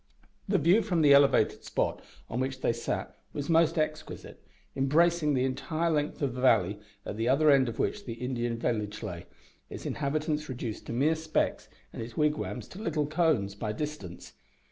[0.49, 4.43] The view from the elevated spot on which they sat was most exquisite,
[4.75, 8.57] embracing the entire length of the valley at the other end of which the Indian
[8.57, 9.27] village lay,
[9.69, 14.33] its inhabitants reduced to mere specks and its wigwams to little cones, by distance.